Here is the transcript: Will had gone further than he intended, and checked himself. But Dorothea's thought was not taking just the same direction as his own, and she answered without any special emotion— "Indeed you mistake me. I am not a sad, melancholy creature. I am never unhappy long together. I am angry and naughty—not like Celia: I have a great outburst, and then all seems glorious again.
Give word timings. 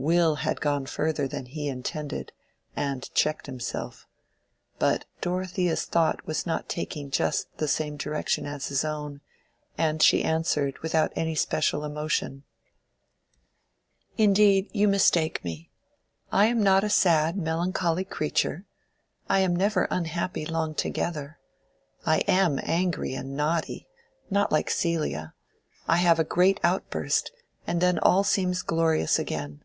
Will 0.00 0.36
had 0.36 0.60
gone 0.60 0.86
further 0.86 1.26
than 1.26 1.46
he 1.46 1.66
intended, 1.66 2.30
and 2.76 3.12
checked 3.14 3.46
himself. 3.46 4.06
But 4.78 5.06
Dorothea's 5.20 5.86
thought 5.86 6.24
was 6.24 6.46
not 6.46 6.68
taking 6.68 7.10
just 7.10 7.48
the 7.56 7.66
same 7.66 7.96
direction 7.96 8.46
as 8.46 8.68
his 8.68 8.84
own, 8.84 9.22
and 9.76 10.00
she 10.00 10.22
answered 10.22 10.78
without 10.82 11.12
any 11.16 11.34
special 11.34 11.84
emotion— 11.84 12.44
"Indeed 14.16 14.70
you 14.72 14.86
mistake 14.86 15.42
me. 15.44 15.72
I 16.30 16.46
am 16.46 16.62
not 16.62 16.84
a 16.84 16.90
sad, 16.90 17.36
melancholy 17.36 18.04
creature. 18.04 18.66
I 19.28 19.40
am 19.40 19.54
never 19.56 19.88
unhappy 19.90 20.46
long 20.46 20.76
together. 20.76 21.40
I 22.06 22.18
am 22.28 22.60
angry 22.62 23.14
and 23.14 23.36
naughty—not 23.36 24.52
like 24.52 24.70
Celia: 24.70 25.34
I 25.88 25.96
have 25.96 26.20
a 26.20 26.24
great 26.24 26.60
outburst, 26.62 27.32
and 27.66 27.80
then 27.80 27.98
all 27.98 28.22
seems 28.22 28.62
glorious 28.62 29.18
again. 29.18 29.64